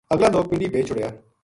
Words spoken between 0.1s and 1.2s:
اگلا لوک پنڈی بھیج چُھڑیا